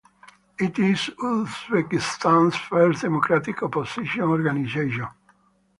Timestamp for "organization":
4.23-5.07